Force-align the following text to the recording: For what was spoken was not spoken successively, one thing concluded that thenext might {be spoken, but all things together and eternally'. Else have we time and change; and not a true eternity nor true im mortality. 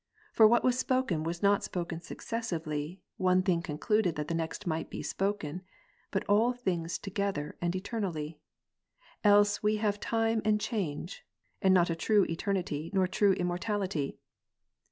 For 0.33 0.47
what 0.47 0.63
was 0.63 0.79
spoken 0.79 1.21
was 1.21 1.43
not 1.43 1.63
spoken 1.63 2.01
successively, 2.01 3.03
one 3.17 3.43
thing 3.43 3.61
concluded 3.61 4.15
that 4.15 4.29
thenext 4.29 4.65
might 4.65 4.89
{be 4.89 5.03
spoken, 5.03 5.61
but 6.09 6.23
all 6.27 6.53
things 6.53 6.97
together 6.97 7.55
and 7.61 7.75
eternally'. 7.75 8.39
Else 9.23 9.57
have 9.57 9.63
we 9.63 9.77
time 9.99 10.41
and 10.43 10.59
change; 10.59 11.23
and 11.61 11.71
not 11.71 11.91
a 11.91 11.95
true 11.95 12.25
eternity 12.27 12.89
nor 12.95 13.05
true 13.05 13.33
im 13.37 13.45
mortality. 13.45 14.17